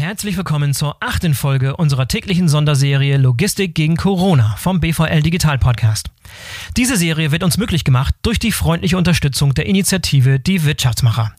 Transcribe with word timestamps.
Herzlich 0.00 0.38
willkommen 0.38 0.72
zur 0.72 0.96
achten 1.00 1.34
Folge 1.34 1.76
unserer 1.76 2.08
täglichen 2.08 2.48
Sonderserie 2.48 3.18
Logistik 3.18 3.74
gegen 3.74 3.98
Corona 3.98 4.56
vom 4.56 4.80
BVL 4.80 5.20
Digital 5.20 5.58
Podcast. 5.58 6.08
Diese 6.78 6.96
Serie 6.96 7.32
wird 7.32 7.42
uns 7.42 7.58
möglich 7.58 7.84
gemacht 7.84 8.14
durch 8.22 8.38
die 8.38 8.50
freundliche 8.50 8.96
Unterstützung 8.96 9.52
der 9.52 9.66
Initiative 9.66 10.40
Die 10.40 10.64
Wirtschaftsmacher. 10.64 11.34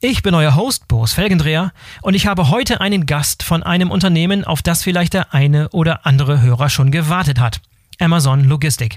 Ich 0.00 0.22
bin 0.22 0.34
euer 0.34 0.56
Host 0.56 0.88
Boris 0.88 1.12
Felgendreher 1.12 1.74
und 2.00 2.14
ich 2.14 2.26
habe 2.26 2.48
heute 2.48 2.80
einen 2.80 3.04
Gast 3.04 3.42
von 3.42 3.62
einem 3.62 3.90
Unternehmen, 3.90 4.42
auf 4.42 4.62
das 4.62 4.82
vielleicht 4.82 5.12
der 5.12 5.34
eine 5.34 5.68
oder 5.68 6.06
andere 6.06 6.40
Hörer 6.40 6.70
schon 6.70 6.90
gewartet 6.90 7.38
hat. 7.38 7.60
Amazon 8.00 8.44
Logistik. 8.44 8.96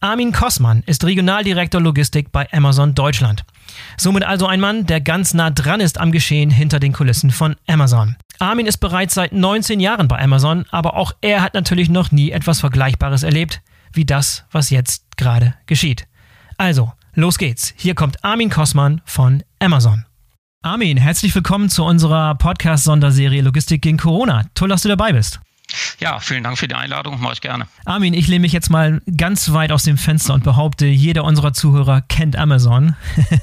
Armin 0.00 0.30
Kossmann 0.30 0.84
ist 0.86 1.02
Regionaldirektor 1.02 1.80
Logistik 1.80 2.30
bei 2.30 2.46
Amazon 2.52 2.94
Deutschland. 2.94 3.44
Somit 3.96 4.24
also 4.24 4.46
ein 4.46 4.60
Mann, 4.60 4.86
der 4.86 5.00
ganz 5.00 5.34
nah 5.34 5.50
dran 5.50 5.80
ist 5.80 5.98
am 5.98 6.12
Geschehen 6.12 6.50
hinter 6.50 6.80
den 6.80 6.92
Kulissen 6.92 7.30
von 7.30 7.56
Amazon. 7.66 8.16
Armin 8.38 8.66
ist 8.66 8.78
bereits 8.78 9.14
seit 9.14 9.32
19 9.32 9.80
Jahren 9.80 10.08
bei 10.08 10.18
Amazon, 10.20 10.64
aber 10.70 10.94
auch 10.96 11.12
er 11.20 11.42
hat 11.42 11.54
natürlich 11.54 11.88
noch 11.88 12.12
nie 12.12 12.30
etwas 12.30 12.60
Vergleichbares 12.60 13.22
erlebt, 13.22 13.60
wie 13.92 14.04
das, 14.04 14.44
was 14.50 14.70
jetzt 14.70 15.04
gerade 15.16 15.54
geschieht. 15.66 16.06
Also, 16.56 16.92
los 17.14 17.38
geht's. 17.38 17.74
Hier 17.76 17.94
kommt 17.94 18.24
Armin 18.24 18.50
Kossmann 18.50 19.00
von 19.04 19.42
Amazon. 19.58 20.04
Armin, 20.62 20.96
herzlich 20.96 21.34
willkommen 21.34 21.68
zu 21.68 21.84
unserer 21.84 22.34
Podcast-Sonderserie 22.34 23.42
Logistik 23.42 23.82
gegen 23.82 23.96
Corona. 23.96 24.44
Toll, 24.54 24.68
dass 24.68 24.82
du 24.82 24.88
dabei 24.88 25.12
bist. 25.12 25.40
Ja, 26.00 26.18
vielen 26.20 26.44
Dank 26.44 26.58
für 26.58 26.68
die 26.68 26.74
Einladung, 26.74 27.20
mache 27.20 27.34
ich 27.34 27.40
gerne. 27.40 27.66
Armin, 27.84 28.14
ich 28.14 28.28
lehne 28.28 28.40
mich 28.40 28.52
jetzt 28.52 28.70
mal 28.70 29.02
ganz 29.16 29.52
weit 29.52 29.72
aus 29.72 29.82
dem 29.82 29.98
Fenster 29.98 30.34
und 30.34 30.44
behaupte, 30.44 30.86
jeder 30.86 31.24
unserer 31.24 31.52
Zuhörer 31.52 32.02
kennt 32.02 32.36
Amazon. 32.36 32.96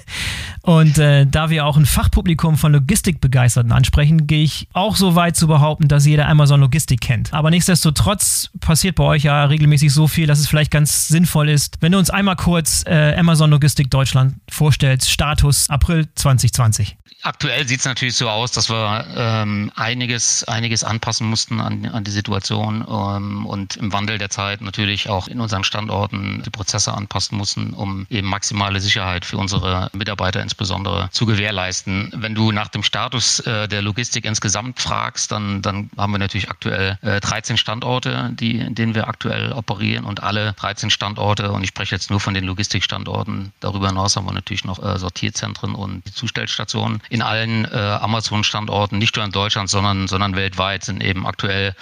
und 0.65 0.97
äh, 0.97 1.27
da 1.27 1.51
wir 1.51 1.63
auch 1.63 1.77
ein 1.77 1.85
Fachpublikum 1.85 2.57
von 2.57 2.71
Logistikbegeisterten 2.71 3.71
ansprechen, 3.71 4.25
gehe 4.25 4.43
ich 4.43 4.67
auch 4.73 4.95
so 4.95 5.13
weit 5.13 5.35
zu 5.35 5.45
behaupten, 5.45 5.87
dass 5.87 6.07
jeder 6.07 6.27
Amazon 6.27 6.59
Logistik 6.59 7.01
kennt. 7.01 7.31
Aber 7.33 7.51
nichtsdestotrotz 7.51 8.49
passiert 8.61 8.95
bei 8.95 9.03
euch 9.03 9.23
ja 9.23 9.45
regelmäßig 9.45 9.93
so 9.93 10.07
viel, 10.07 10.25
dass 10.25 10.39
es 10.39 10.47
vielleicht 10.47 10.71
ganz 10.71 11.07
sinnvoll 11.07 11.49
ist, 11.49 11.77
wenn 11.81 11.91
du 11.91 11.99
uns 11.99 12.09
einmal 12.09 12.35
kurz 12.35 12.83
äh, 12.87 13.13
Amazon 13.15 13.51
Logistik 13.51 13.91
Deutschland 13.91 14.37
vorstellst, 14.49 15.11
Status 15.11 15.69
April 15.69 16.07
2020. 16.15 16.97
Aktuell 17.25 17.67
sieht 17.67 17.79
es 17.79 17.85
natürlich 17.85 18.15
so 18.15 18.29
aus, 18.29 18.51
dass 18.51 18.69
wir 18.69 19.03
ähm, 19.15 19.71
einiges, 19.75 20.43
einiges 20.43 20.83
anpassen 20.83 21.27
mussten 21.27 21.59
an, 21.59 21.87
an 21.87 22.03
die 22.03 22.11
Situation 22.11 22.85
ähm, 22.87 23.47
und 23.47 23.77
im 23.77 23.91
Wandel 23.91 24.19
der 24.19 24.29
Zeit 24.29 24.61
natürlich 24.61 25.09
auch 25.09 25.27
in 25.27 25.41
unseren 25.41 25.63
Standorten 25.63 26.43
die 26.45 26.51
Prozesse 26.51 26.93
anpassen 26.93 27.35
mussten, 27.35 27.73
um 27.73 28.05
eben 28.11 28.27
maximale 28.27 28.79
Sicherheit 28.79 29.25
für 29.25 29.37
unsere 29.37 29.89
Mitarbeiter 29.93 30.39
insbesondere 30.55 31.09
zu 31.11 31.25
gewährleisten. 31.25 32.13
Wenn 32.15 32.33
du 32.33 32.53
nach 32.53 32.69
dem 32.69 32.81
Status 32.81 33.39
äh, 33.41 33.67
der 33.67 33.81
Logistik 33.81 34.23
insgesamt 34.23 34.79
fragst, 34.79 35.33
dann, 35.33 35.61
dann 35.61 35.89
haben 35.97 36.13
wir 36.13 36.17
natürlich 36.17 36.49
aktuell 36.49 36.97
äh, 37.01 37.19
13 37.19 37.57
Standorte, 37.57 38.31
die, 38.33 38.59
in 38.59 38.73
denen 38.73 38.95
wir 38.95 39.09
aktuell 39.09 39.51
operieren 39.51 40.05
und 40.05 40.23
alle 40.23 40.53
13 40.53 40.89
Standorte, 40.89 41.51
und 41.51 41.63
ich 41.63 41.69
spreche 41.69 41.93
jetzt 41.93 42.09
nur 42.09 42.21
von 42.21 42.33
den 42.33 42.45
Logistikstandorten, 42.45 43.51
darüber 43.59 43.89
hinaus 43.89 44.15
haben 44.15 44.25
wir 44.25 44.33
natürlich 44.33 44.63
noch 44.63 44.81
äh, 44.81 44.97
Sortierzentren 44.97 45.75
und 45.75 46.07
Zustellstationen 46.15 47.01
in 47.09 47.21
allen 47.21 47.65
äh, 47.65 47.77
Amazon-Standorten, 47.77 48.97
nicht 48.97 49.17
nur 49.17 49.25
in 49.25 49.31
Deutschland, 49.31 49.69
sondern, 49.69 50.07
sondern 50.07 50.37
weltweit, 50.37 50.85
sind 50.85 51.03
eben 51.03 51.27
aktuell 51.27 51.75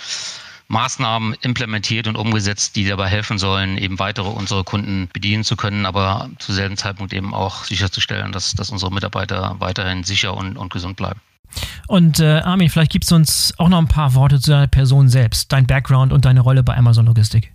Maßnahmen 0.73 1.35
implementiert 1.41 2.07
und 2.07 2.17
umgesetzt, 2.17 2.75
die 2.75 2.85
dabei 2.85 3.07
helfen 3.07 3.37
sollen, 3.37 3.77
eben 3.77 3.99
weitere 3.99 4.27
unsere 4.27 4.63
Kunden 4.63 5.07
bedienen 5.13 5.43
zu 5.43 5.55
können, 5.55 5.85
aber 5.85 6.29
zu 6.39 6.51
selben 6.51 6.77
Zeitpunkt 6.77 7.13
eben 7.13 7.33
auch 7.33 7.63
sicherzustellen, 7.63 8.31
dass, 8.31 8.53
dass 8.53 8.71
unsere 8.71 8.91
Mitarbeiter 8.91 9.55
weiterhin 9.59 10.03
sicher 10.03 10.35
und, 10.35 10.57
und 10.57 10.73
gesund 10.73 10.97
bleiben. 10.97 11.21
Und 11.87 12.19
äh, 12.19 12.39
Armin, 12.39 12.69
vielleicht 12.69 12.91
gibst 12.91 13.11
du 13.11 13.15
uns 13.15 13.53
auch 13.59 13.69
noch 13.69 13.77
ein 13.77 13.87
paar 13.87 14.15
Worte 14.15 14.39
zu 14.39 14.49
deiner 14.49 14.67
Person 14.67 15.07
selbst, 15.09 15.51
dein 15.51 15.67
Background 15.67 16.11
und 16.11 16.25
deine 16.25 16.41
Rolle 16.41 16.63
bei 16.63 16.75
Amazon 16.75 17.05
Logistik. 17.05 17.51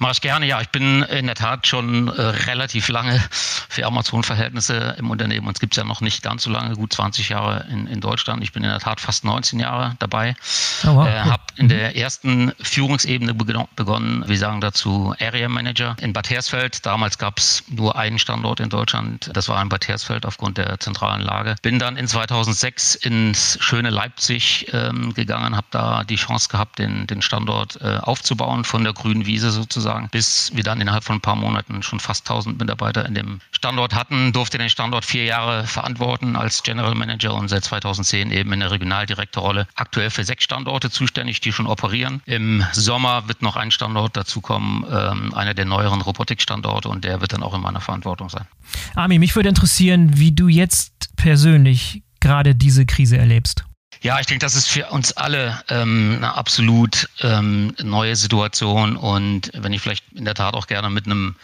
Mache 0.00 0.12
ich 0.12 0.20
gerne, 0.22 0.46
ja. 0.46 0.62
Ich 0.62 0.70
bin 0.70 1.02
in 1.02 1.26
der 1.26 1.34
Tat 1.34 1.66
schon 1.66 2.08
äh, 2.08 2.22
relativ 2.22 2.88
lange 2.88 3.22
für 3.68 3.84
Amazon-Verhältnisse 3.84 4.96
im 4.98 5.10
Unternehmen. 5.10 5.46
Uns 5.46 5.60
gibt 5.60 5.74
es 5.74 5.76
ja 5.76 5.84
noch 5.84 6.00
nicht 6.00 6.22
ganz 6.22 6.44
so 6.44 6.50
lange, 6.50 6.74
gut 6.74 6.94
20 6.94 7.28
Jahre 7.28 7.66
in, 7.70 7.86
in 7.86 8.00
Deutschland. 8.00 8.42
Ich 8.42 8.52
bin 8.52 8.64
in 8.64 8.70
der 8.70 8.80
Tat 8.80 8.98
fast 8.98 9.26
19 9.26 9.60
Jahre 9.60 9.96
dabei. 9.98 10.36
Oh, 10.84 10.94
wow. 10.94 11.06
äh, 11.06 11.20
habe 11.20 11.42
in 11.56 11.68
der 11.68 11.98
ersten 11.98 12.52
Führungsebene 12.62 13.34
begonnen, 13.34 14.24
wir 14.26 14.38
sagen 14.38 14.62
dazu 14.62 15.14
Area 15.20 15.50
Manager 15.50 15.96
in 16.00 16.14
Bad 16.14 16.30
Hersfeld. 16.30 16.86
Damals 16.86 17.18
gab 17.18 17.38
es 17.38 17.64
nur 17.68 17.96
einen 17.96 18.18
Standort 18.18 18.60
in 18.60 18.70
Deutschland. 18.70 19.30
Das 19.34 19.50
war 19.50 19.60
in 19.60 19.68
Bad 19.68 19.86
Hersfeld 19.86 20.24
aufgrund 20.24 20.56
der 20.56 20.80
zentralen 20.80 21.20
Lage. 21.20 21.56
Bin 21.60 21.78
dann 21.78 21.98
in 21.98 22.08
2006 22.08 22.94
ins 22.94 23.58
schöne 23.60 23.90
Leipzig 23.90 24.68
ähm, 24.72 25.12
gegangen, 25.12 25.56
habe 25.56 25.66
da 25.70 26.04
die 26.04 26.16
Chance 26.16 26.48
gehabt, 26.48 26.78
den, 26.78 27.06
den 27.06 27.20
Standort 27.20 27.78
äh, 27.82 27.98
aufzubauen 27.98 28.64
von 28.64 28.82
der 28.82 28.94
grünen 28.94 29.26
Wiese 29.26 29.50
sozusagen 29.50 29.89
sozusagen, 29.90 30.08
bis 30.10 30.52
wir 30.54 30.62
dann 30.62 30.80
innerhalb 30.80 31.04
von 31.04 31.16
ein 31.16 31.20
paar 31.20 31.36
Monaten 31.36 31.82
schon 31.82 32.00
fast 32.00 32.28
1000 32.28 32.58
Mitarbeiter 32.58 33.06
in 33.06 33.14
dem 33.14 33.40
Standort 33.50 33.94
hatten, 33.94 34.32
durfte 34.32 34.58
den 34.58 34.70
Standort 34.70 35.04
vier 35.04 35.24
Jahre 35.24 35.66
verantworten 35.66 36.36
als 36.36 36.62
General 36.62 36.94
Manager 36.94 37.34
und 37.34 37.48
seit 37.48 37.64
2010 37.64 38.30
eben 38.30 38.52
in 38.52 38.60
der 38.60 38.70
Regionaldirektorrolle. 38.70 39.66
Aktuell 39.74 40.10
für 40.10 40.24
sechs 40.24 40.44
Standorte 40.44 40.90
zuständig, 40.90 41.40
die 41.40 41.52
schon 41.52 41.66
operieren. 41.66 42.22
Im 42.26 42.64
Sommer 42.72 43.28
wird 43.28 43.42
noch 43.42 43.56
ein 43.56 43.70
Standort 43.70 44.16
dazukommen, 44.16 44.84
ähm, 44.90 45.34
einer 45.34 45.54
der 45.54 45.64
neueren 45.64 46.00
Robotikstandorte 46.00 46.88
und 46.88 47.04
der 47.04 47.20
wird 47.20 47.32
dann 47.32 47.42
auch 47.42 47.54
in 47.54 47.60
meiner 47.60 47.80
Verantwortung 47.80 48.28
sein. 48.28 48.46
Armin, 48.94 49.20
mich 49.20 49.34
würde 49.34 49.48
interessieren, 49.48 50.18
wie 50.18 50.32
du 50.32 50.48
jetzt 50.48 51.16
persönlich 51.16 52.02
gerade 52.20 52.54
diese 52.54 52.86
Krise 52.86 53.16
erlebst. 53.16 53.64
Ja, 54.02 54.18
ich 54.18 54.26
denke, 54.26 54.44
das 54.44 54.54
ist 54.54 54.68
für 54.68 54.86
uns 54.86 55.12
alle 55.12 55.62
ähm, 55.68 56.14
eine 56.16 56.34
absolut 56.34 57.08
ähm, 57.20 57.74
neue 57.82 58.16
Situation. 58.16 58.96
Und 58.96 59.50
wenn 59.54 59.72
ich 59.74 59.82
vielleicht 59.82 60.04
in 60.14 60.24
der 60.24 60.34
Tat 60.34 60.54
auch 60.54 60.66
gerne 60.66 60.88
mit 60.88 61.06
einem 61.06 61.36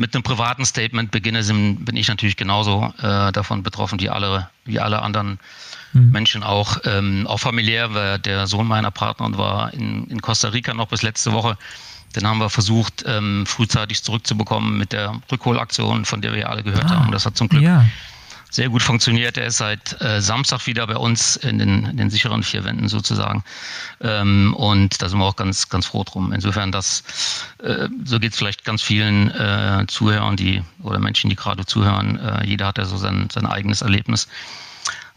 mit 0.00 0.14
einem 0.14 0.22
privaten 0.22 0.64
Statement 0.64 1.10
beginne, 1.10 1.42
bin 1.42 1.96
ich 1.96 2.06
natürlich 2.06 2.36
genauso 2.36 2.94
äh, 3.02 3.32
davon 3.32 3.64
betroffen 3.64 3.98
wie 3.98 4.08
alle, 4.08 4.48
wie 4.64 4.78
alle 4.78 5.02
anderen 5.02 5.40
mhm. 5.92 6.12
Menschen 6.12 6.44
auch. 6.44 6.78
Ähm, 6.84 7.26
auch 7.26 7.38
familiär, 7.38 7.92
weil 7.94 8.20
der 8.20 8.46
Sohn 8.46 8.68
meiner 8.68 8.92
Partnerin 8.92 9.36
war 9.36 9.74
in, 9.74 10.04
in 10.04 10.22
Costa 10.22 10.50
Rica 10.50 10.72
noch 10.72 10.86
bis 10.86 11.02
letzte 11.02 11.32
Woche. 11.32 11.58
Den 12.14 12.28
haben 12.28 12.38
wir 12.38 12.48
versucht, 12.48 13.02
ähm, 13.08 13.44
frühzeitig 13.44 14.04
zurückzubekommen 14.04 14.78
mit 14.78 14.92
der 14.92 15.20
Rückholaktion, 15.32 16.04
von 16.04 16.20
der 16.20 16.32
wir 16.32 16.48
alle 16.48 16.62
gehört 16.62 16.84
ah, 16.84 17.00
haben. 17.00 17.10
Das 17.10 17.26
hat 17.26 17.36
zum 17.36 17.48
Glück 17.48 17.62
ja 17.64 17.84
sehr 18.50 18.68
gut 18.68 18.82
funktioniert. 18.82 19.36
Er 19.36 19.46
ist 19.46 19.58
seit 19.58 20.00
äh, 20.00 20.20
Samstag 20.20 20.66
wieder 20.66 20.86
bei 20.86 20.96
uns 20.96 21.36
in 21.36 21.58
den, 21.58 21.84
in 21.86 21.96
den 21.96 22.10
sicheren 22.10 22.42
vier 22.42 22.64
Wänden 22.64 22.88
sozusagen. 22.88 23.44
Ähm, 24.00 24.54
und 24.54 25.02
da 25.02 25.08
sind 25.08 25.18
wir 25.18 25.26
auch 25.26 25.36
ganz, 25.36 25.68
ganz 25.68 25.86
froh 25.86 26.04
drum. 26.04 26.32
Insofern, 26.32 26.72
das, 26.72 27.02
äh, 27.62 27.88
so 28.04 28.18
geht 28.18 28.32
es 28.32 28.38
vielleicht 28.38 28.64
ganz 28.64 28.82
vielen 28.82 29.30
äh, 29.30 29.84
Zuhörern, 29.86 30.36
die 30.36 30.62
oder 30.82 30.98
Menschen, 30.98 31.30
die 31.30 31.36
gerade 31.36 31.66
zuhören. 31.66 32.18
Äh, 32.18 32.46
jeder 32.46 32.66
hat 32.66 32.78
ja 32.78 32.84
so 32.84 32.96
sein, 32.96 33.28
sein 33.32 33.46
eigenes 33.46 33.82
Erlebnis. 33.82 34.28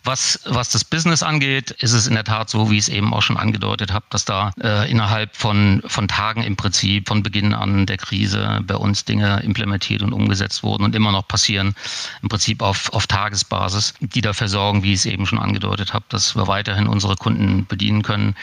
Was, 0.04 0.40
was 0.46 0.70
das 0.70 0.84
Business 0.84 1.22
angeht, 1.22 1.72
ist 1.72 1.94
es 1.94 2.08
in 2.08 2.16
der 2.16 2.24
Tat 2.24 2.50
so, 2.50 2.72
wie 2.72 2.78
ich 2.78 2.88
es 2.88 2.90
eben 2.90 3.14
auch 3.14 3.22
schon 3.22 3.38
angedeutet 3.38 3.94
habe, 3.94 4.06
dass 4.10 4.26
da 4.26 4.52
äh, 4.60 4.90
innerhalb 4.90 5.36
von, 5.36 5.84
von 5.86 6.08
Tagen 6.08 6.42
im 6.42 6.56
Prinzip 6.56 7.08
von 7.08 7.22
Beginn 7.22 7.54
an 7.54 7.86
der 7.86 7.98
Krise 7.98 8.62
bei 8.66 8.76
uns 8.76 9.06
Dinge 9.06 9.42
implementiert 9.44 10.02
und 10.02 10.12
umgesetzt 10.12 10.64
wurden 10.64 10.84
und 10.86 10.96
immer 10.96 11.12
noch 11.12 11.28
passieren, 11.28 11.76
im 12.24 12.30
Prinzip 12.30 12.64
auf, 12.64 12.92
auf 12.94 13.06
Tagesbasis, 13.06 13.94
die 14.00 14.22
dafür 14.22 14.48
sorgen, 14.48 14.82
wie 14.82 14.94
ich 14.94 15.02
es 15.02 15.06
eben 15.06 15.28
schon 15.28 15.40
angedeutet 15.40 15.94
habe, 15.94 16.06
dass 16.10 16.36
wir 16.36 16.48
weiterhin 16.48 16.88
unsere 16.88 17.16
Kunden 17.16 17.68
bedienen 17.68 18.02
können 18.02 18.36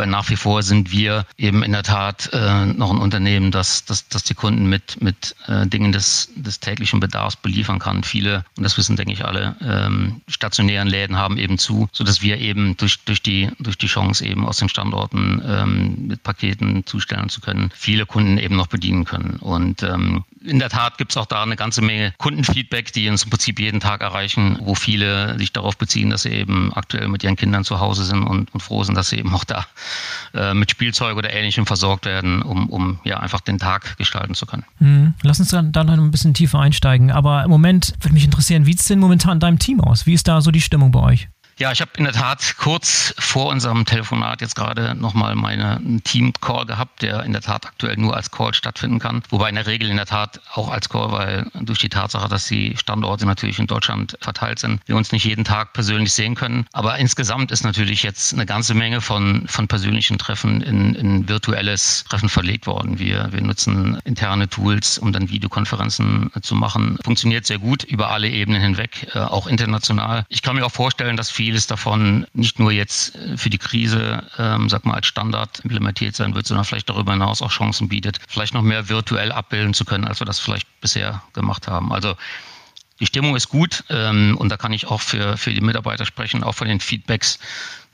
weil 0.00 0.06
nach 0.06 0.30
wie 0.30 0.36
vor 0.36 0.62
sind 0.62 0.90
wir 0.92 1.26
eben 1.36 1.62
in 1.62 1.72
der 1.72 1.82
Tat 1.82 2.30
äh, 2.32 2.64
noch 2.64 2.90
ein 2.90 2.96
Unternehmen, 2.96 3.50
das, 3.50 3.84
das, 3.84 4.08
das 4.08 4.24
die 4.24 4.32
Kunden 4.32 4.66
mit, 4.66 5.02
mit 5.02 5.36
äh, 5.46 5.66
Dingen 5.66 5.92
des, 5.92 6.30
des 6.36 6.58
täglichen 6.58 7.00
Bedarfs 7.00 7.36
beliefern 7.36 7.78
kann. 7.78 8.02
Viele, 8.02 8.46
und 8.56 8.62
das 8.62 8.78
wissen, 8.78 8.96
denke 8.96 9.12
ich, 9.12 9.26
alle, 9.26 9.56
ähm, 9.60 10.22
stationären 10.26 10.88
Läden 10.88 11.18
haben 11.18 11.36
eben 11.36 11.58
zu, 11.58 11.86
sodass 11.92 12.22
wir 12.22 12.38
eben 12.38 12.78
durch, 12.78 13.04
durch, 13.04 13.22
die, 13.22 13.50
durch 13.58 13.76
die 13.76 13.88
Chance 13.88 14.24
eben 14.24 14.46
aus 14.46 14.56
den 14.56 14.70
Standorten 14.70 15.42
ähm, 15.46 16.06
mit 16.06 16.22
Paketen 16.22 16.86
zustellen 16.86 17.28
zu 17.28 17.42
können, 17.42 17.70
viele 17.74 18.06
Kunden 18.06 18.38
eben 18.38 18.56
noch 18.56 18.68
bedienen 18.68 19.04
können. 19.04 19.36
Und 19.38 19.82
ähm, 19.82 20.24
in 20.42 20.58
der 20.58 20.70
Tat 20.70 20.98
gibt 20.98 21.12
es 21.12 21.16
auch 21.16 21.26
da 21.26 21.42
eine 21.42 21.56
ganze 21.56 21.82
Menge 21.82 22.12
Kundenfeedback, 22.18 22.92
die 22.92 23.08
uns 23.08 23.24
im 23.24 23.30
Prinzip 23.30 23.60
jeden 23.60 23.80
Tag 23.80 24.00
erreichen, 24.00 24.58
wo 24.62 24.74
viele 24.74 25.38
sich 25.38 25.52
darauf 25.52 25.76
beziehen, 25.76 26.10
dass 26.10 26.22
sie 26.22 26.30
eben 26.30 26.72
aktuell 26.74 27.08
mit 27.08 27.22
ihren 27.22 27.36
Kindern 27.36 27.64
zu 27.64 27.80
Hause 27.80 28.04
sind 28.04 28.22
und, 28.22 28.52
und 28.52 28.60
froh 28.60 28.82
sind, 28.82 28.94
dass 28.94 29.10
sie 29.10 29.18
eben 29.18 29.34
auch 29.34 29.44
da 29.44 29.66
äh, 30.34 30.54
mit 30.54 30.70
Spielzeug 30.70 31.16
oder 31.16 31.32
Ähnlichem 31.32 31.66
versorgt 31.66 32.06
werden, 32.06 32.42
um, 32.42 32.68
um 32.70 33.00
ja 33.04 33.18
einfach 33.20 33.40
den 33.40 33.58
Tag 33.58 33.96
gestalten 33.98 34.34
zu 34.34 34.46
können. 34.46 34.64
Mhm. 34.78 35.14
Lass 35.22 35.40
uns 35.40 35.50
dann 35.50 35.72
da 35.72 35.84
noch 35.84 35.94
ein 35.94 36.10
bisschen 36.10 36.34
tiefer 36.34 36.58
einsteigen. 36.58 37.10
Aber 37.10 37.44
im 37.44 37.50
Moment 37.50 37.94
würde 38.00 38.14
mich 38.14 38.24
interessieren, 38.24 38.66
wie 38.66 38.72
sieht 38.72 38.80
es 38.80 38.86
denn 38.86 38.98
momentan 38.98 39.34
in 39.34 39.40
deinem 39.40 39.58
Team 39.58 39.80
aus? 39.80 40.06
Wie 40.06 40.14
ist 40.14 40.26
da 40.26 40.40
so 40.40 40.50
die 40.50 40.60
Stimmung 40.60 40.90
bei 40.90 41.00
euch? 41.00 41.28
Ja, 41.60 41.70
ich 41.72 41.82
habe 41.82 41.90
in 41.98 42.04
der 42.04 42.14
Tat 42.14 42.54
kurz 42.56 43.14
vor 43.18 43.48
unserem 43.50 43.84
Telefonat 43.84 44.40
jetzt 44.40 44.54
gerade 44.54 44.94
nochmal 44.94 45.34
meinen 45.34 46.02
Team-Call 46.02 46.64
gehabt, 46.64 47.02
der 47.02 47.22
in 47.24 47.32
der 47.32 47.42
Tat 47.42 47.66
aktuell 47.66 47.98
nur 47.98 48.16
als 48.16 48.30
Call 48.30 48.54
stattfinden 48.54 48.98
kann. 48.98 49.22
Wobei 49.28 49.50
in 49.50 49.56
der 49.56 49.66
Regel 49.66 49.90
in 49.90 49.96
der 49.96 50.06
Tat 50.06 50.40
auch 50.54 50.70
als 50.70 50.88
Call, 50.88 51.12
weil 51.12 51.50
durch 51.60 51.78
die 51.78 51.90
Tatsache, 51.90 52.30
dass 52.30 52.46
die 52.46 52.78
Standorte 52.78 53.26
natürlich 53.26 53.58
in 53.58 53.66
Deutschland 53.66 54.16
verteilt 54.22 54.58
sind, 54.58 54.80
wir 54.86 54.96
uns 54.96 55.12
nicht 55.12 55.26
jeden 55.26 55.44
Tag 55.44 55.74
persönlich 55.74 56.14
sehen 56.14 56.34
können. 56.34 56.64
Aber 56.72 56.96
insgesamt 56.96 57.50
ist 57.50 57.62
natürlich 57.62 58.02
jetzt 58.02 58.32
eine 58.32 58.46
ganze 58.46 58.72
Menge 58.72 59.02
von, 59.02 59.46
von 59.46 59.68
persönlichen 59.68 60.16
Treffen 60.16 60.62
in, 60.62 60.94
in 60.94 61.28
virtuelles 61.28 62.04
Treffen 62.08 62.30
verlegt 62.30 62.66
worden. 62.66 62.98
Wir, 62.98 63.28
wir 63.32 63.42
nutzen 63.42 63.98
interne 64.04 64.48
Tools, 64.48 64.96
um 64.96 65.12
dann 65.12 65.28
Videokonferenzen 65.28 66.30
zu 66.40 66.54
machen. 66.54 66.96
Funktioniert 67.04 67.44
sehr 67.44 67.58
gut 67.58 67.84
über 67.84 68.08
alle 68.08 68.30
Ebenen 68.30 68.62
hinweg, 68.62 69.08
äh, 69.14 69.18
auch 69.18 69.46
international. 69.46 70.24
Ich 70.30 70.40
kann 70.40 70.56
mir 70.56 70.64
auch 70.64 70.72
vorstellen, 70.72 71.18
dass 71.18 71.30
viele 71.30 71.49
vieles 71.50 71.66
davon 71.66 72.28
nicht 72.32 72.60
nur 72.60 72.70
jetzt 72.70 73.16
äh, 73.16 73.36
für 73.36 73.50
die 73.50 73.58
Krise, 73.58 74.22
ähm, 74.38 74.68
sag 74.68 74.84
mal, 74.84 74.94
als 74.94 75.08
Standard 75.08 75.58
implementiert 75.64 76.14
sein 76.14 76.32
wird, 76.32 76.46
sondern 76.46 76.64
vielleicht 76.64 76.88
darüber 76.88 77.10
hinaus 77.10 77.42
auch 77.42 77.50
Chancen 77.50 77.88
bietet, 77.88 78.20
vielleicht 78.28 78.54
noch 78.54 78.62
mehr 78.62 78.88
virtuell 78.88 79.32
abbilden 79.32 79.74
zu 79.74 79.84
können, 79.84 80.04
als 80.04 80.20
wir 80.20 80.26
das 80.26 80.38
vielleicht 80.38 80.68
bisher 80.80 81.24
gemacht 81.32 81.66
haben. 81.66 81.92
Also 81.92 82.14
die 83.00 83.06
Stimmung 83.06 83.34
ist 83.34 83.48
gut 83.48 83.82
ähm, 83.88 84.36
und 84.38 84.48
da 84.50 84.56
kann 84.56 84.72
ich 84.72 84.86
auch 84.86 85.00
für, 85.00 85.36
für 85.36 85.52
die 85.52 85.60
Mitarbeiter 85.60 86.06
sprechen, 86.06 86.44
auch 86.44 86.54
von 86.54 86.68
den 86.68 86.78
Feedbacks, 86.78 87.40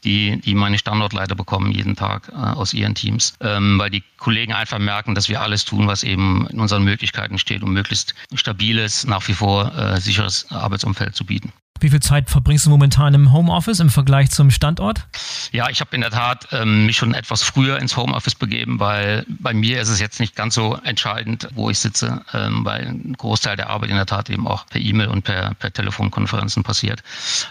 die, 0.06 0.40
die 0.40 0.54
meine 0.54 0.78
Standortleiter 0.78 1.34
bekommen 1.34 1.72
jeden 1.72 1.96
Tag 1.96 2.28
äh, 2.28 2.34
aus 2.34 2.72
ihren 2.72 2.94
Teams, 2.94 3.34
ähm, 3.40 3.78
weil 3.78 3.90
die 3.90 4.02
Kollegen 4.18 4.54
einfach 4.54 4.78
merken, 4.78 5.14
dass 5.14 5.28
wir 5.28 5.42
alles 5.42 5.64
tun, 5.64 5.86
was 5.86 6.02
eben 6.02 6.46
in 6.48 6.60
unseren 6.60 6.84
Möglichkeiten 6.84 7.38
steht, 7.38 7.62
um 7.62 7.72
möglichst 7.72 8.14
stabiles, 8.34 9.06
nach 9.06 9.26
wie 9.28 9.34
vor 9.34 9.76
äh, 9.76 10.00
sicheres 10.00 10.50
Arbeitsumfeld 10.50 11.14
zu 11.14 11.26
bieten. 11.26 11.52
Wie 11.80 11.90
viel 11.90 12.00
Zeit 12.00 12.30
verbringst 12.30 12.66
du 12.66 12.70
momentan 12.70 13.14
im 13.14 13.32
Homeoffice 13.32 13.80
im 13.80 13.90
Vergleich 13.90 14.30
zum 14.30 14.50
Standort? 14.50 15.06
Ja, 15.52 15.68
ich 15.68 15.80
habe 15.80 15.94
in 15.94 16.00
der 16.00 16.10
Tat 16.10 16.48
ähm, 16.52 16.86
mich 16.86 16.96
schon 16.96 17.14
etwas 17.14 17.42
früher 17.42 17.78
ins 17.78 17.96
Homeoffice 17.96 18.34
begeben, 18.34 18.80
weil 18.80 19.26
bei 19.28 19.52
mir 19.52 19.80
ist 19.80 19.88
es 19.88 20.00
jetzt 20.00 20.20
nicht 20.20 20.34
ganz 20.34 20.54
so 20.54 20.76
entscheidend, 20.84 21.48
wo 21.54 21.70
ich 21.70 21.78
sitze, 21.78 22.22
ähm, 22.32 22.64
weil 22.64 22.86
ein 22.86 23.14
Großteil 23.16 23.56
der 23.56 23.70
Arbeit 23.70 23.90
in 23.90 23.96
der 23.96 24.06
Tat 24.06 24.30
eben 24.30 24.46
auch 24.46 24.66
per 24.66 24.80
E-Mail 24.80 25.08
und 25.08 25.22
per, 25.22 25.54
per 25.54 25.72
Telefonkonferenzen 25.72 26.62
passiert. 26.62 27.02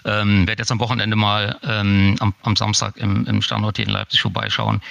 Ähm, 0.05 0.47
werde 0.47 0.61
jetzt 0.61 0.71
am 0.71 0.79
Wochenende 0.79 1.15
mal 1.15 1.57
ähm, 1.63 2.15
am, 2.19 2.33
am, 2.45 2.55
Samstag 2.55 2.97
im, 2.97 3.25
im 3.25 3.41
Standort 3.41 3.77
hier 3.77 3.87
in 3.87 3.91
Leipzig 3.91 4.21
vorbeischauen. 4.21 4.81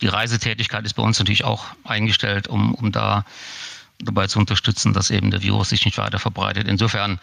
Die 0.00 0.08
Reisetätigkeit 0.08 0.84
ist 0.84 0.94
bei 0.94 1.02
uns 1.02 1.18
natürlich 1.18 1.44
auch 1.44 1.66
eingestellt, 1.84 2.48
um, 2.48 2.74
um 2.74 2.92
da 2.92 3.24
dabei 4.00 4.26
zu 4.26 4.38
unterstützen, 4.38 4.92
dass 4.92 5.10
eben 5.10 5.30
der 5.30 5.42
Virus 5.42 5.70
sich 5.70 5.84
nicht 5.84 5.98
weiter 5.98 6.18
verbreitet. 6.18 6.68
Insofern 6.68 7.18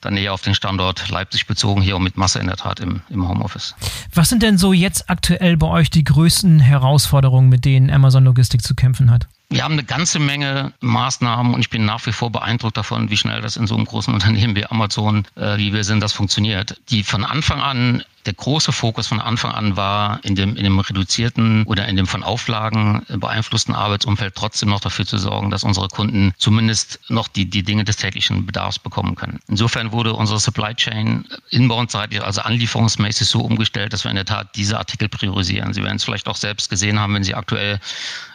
dann 0.00 0.16
eher 0.16 0.32
auf 0.32 0.42
den 0.42 0.54
Standort 0.54 1.08
Leipzig 1.08 1.46
bezogen, 1.46 1.80
hier 1.82 1.96
auch 1.96 2.00
mit 2.00 2.16
Masse 2.16 2.38
in 2.38 2.46
der 2.46 2.56
Tat 2.56 2.80
im, 2.80 3.02
im 3.08 3.28
Homeoffice. 3.28 3.74
Was 4.12 4.28
sind 4.28 4.42
denn 4.42 4.58
so 4.58 4.72
jetzt 4.72 5.08
aktuell 5.08 5.56
bei 5.56 5.66
euch 5.66 5.90
die 5.90 6.04
größten 6.04 6.60
Herausforderungen, 6.60 7.48
mit 7.48 7.64
denen 7.64 7.90
Amazon 7.90 8.24
Logistik 8.24 8.62
zu 8.62 8.74
kämpfen 8.74 9.10
hat? 9.10 9.26
Wir 9.50 9.62
haben 9.62 9.74
eine 9.74 9.84
ganze 9.84 10.18
Menge 10.18 10.72
Maßnahmen 10.80 11.54
und 11.54 11.60
ich 11.60 11.70
bin 11.70 11.84
nach 11.84 12.04
wie 12.06 12.12
vor 12.12 12.30
beeindruckt 12.30 12.76
davon, 12.76 13.10
wie 13.10 13.16
schnell 13.16 13.40
das 13.40 13.56
in 13.56 13.66
so 13.66 13.76
einem 13.76 13.84
großen 13.84 14.12
Unternehmen 14.14 14.56
wie 14.56 14.66
Amazon, 14.66 15.26
äh, 15.36 15.56
wie 15.58 15.72
wir 15.72 15.84
sind, 15.84 16.00
das 16.00 16.12
funktioniert. 16.12 16.80
Die 16.90 17.02
von 17.02 17.24
Anfang 17.24 17.60
an 17.60 18.02
der 18.26 18.34
große 18.34 18.72
Fokus 18.72 19.06
von 19.06 19.20
Anfang 19.20 19.52
an 19.52 19.76
war, 19.76 20.20
in 20.24 20.34
dem, 20.34 20.56
in 20.56 20.64
dem 20.64 20.78
reduzierten 20.78 21.64
oder 21.64 21.86
in 21.86 21.96
dem 21.96 22.06
von 22.06 22.22
Auflagen 22.22 23.04
beeinflussten 23.08 23.74
Arbeitsumfeld 23.74 24.34
trotzdem 24.34 24.70
noch 24.70 24.80
dafür 24.80 25.06
zu 25.06 25.18
sorgen, 25.18 25.50
dass 25.50 25.64
unsere 25.64 25.88
Kunden 25.88 26.32
zumindest 26.38 27.00
noch 27.08 27.28
die, 27.28 27.48
die 27.48 27.62
Dinge 27.62 27.84
des 27.84 27.96
täglichen 27.96 28.46
Bedarfs 28.46 28.78
bekommen 28.78 29.14
können. 29.14 29.40
Insofern 29.48 29.92
wurde 29.92 30.14
unsere 30.14 30.40
Supply 30.40 30.74
Chain 30.74 31.24
inbound-seitig, 31.50 32.22
also 32.22 32.40
anlieferungsmäßig 32.42 33.28
so 33.28 33.40
umgestellt, 33.40 33.92
dass 33.92 34.04
wir 34.04 34.10
in 34.10 34.16
der 34.16 34.24
Tat 34.24 34.56
diese 34.56 34.78
Artikel 34.78 35.08
priorisieren. 35.08 35.74
Sie 35.74 35.82
werden 35.82 35.96
es 35.96 36.04
vielleicht 36.04 36.28
auch 36.28 36.36
selbst 36.36 36.70
gesehen 36.70 36.98
haben, 36.98 37.14
wenn 37.14 37.24
Sie 37.24 37.34
aktuell 37.34 37.80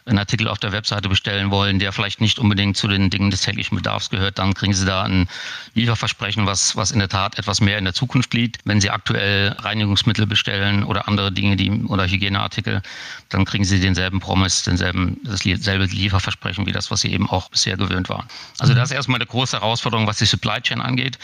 einen 0.05 0.19
Artikel 0.19 0.47
auf 0.47 0.59
der 0.59 0.71
Webseite 0.71 1.07
bestellen 1.07 1.51
wollen, 1.51 1.79
der 1.79 1.91
vielleicht 1.91 2.19
nicht 2.19 2.39
unbedingt 2.39 2.77
zu 2.77 2.87
den 2.87 3.09
Dingen 3.09 3.31
des 3.31 3.41
täglichen 3.41 3.77
Bedarfs 3.77 4.09
gehört, 4.09 4.39
dann 4.39 4.53
kriegen 4.53 4.73
Sie 4.73 4.85
da 4.85 5.03
ein 5.03 5.27
Lieferversprechen, 5.75 6.45
was, 6.45 6.75
was 6.75 6.91
in 6.91 6.99
der 6.99 7.09
Tat 7.09 7.37
etwas 7.37 7.61
mehr 7.61 7.77
in 7.77 7.85
der 7.85 7.93
Zukunft 7.93 8.33
liegt. 8.33 8.61
Wenn 8.65 8.81
Sie 8.81 8.89
aktuell 8.89 9.55
rein 9.59 9.78
Reinigungsmittel 9.79 10.27
bestellen 10.27 10.83
oder 10.83 11.07
andere 11.07 11.31
Dinge, 11.31 11.55
die 11.55 11.71
oder 11.71 12.05
Hygieneartikel, 12.05 12.81
dann 13.29 13.45
kriegen 13.45 13.63
sie 13.63 13.79
denselben 13.79 14.19
Promise, 14.19 14.65
denselben, 14.65 15.17
dasselbe 15.23 15.85
Lieferversprechen 15.85 16.65
wie 16.65 16.71
das, 16.71 16.91
was 16.91 17.01
sie 17.01 17.11
eben 17.11 17.29
auch 17.29 17.49
bisher 17.49 17.77
gewöhnt 17.77 18.09
waren. 18.09 18.27
Also 18.59 18.73
das 18.73 18.89
ist 18.89 18.95
erstmal 18.95 19.19
eine 19.19 19.25
große 19.25 19.57
Herausforderung, 19.57 20.05
was 20.05 20.17
die 20.17 20.25
Supply 20.25 20.61
Chain 20.61 20.81
angeht, 20.81 21.17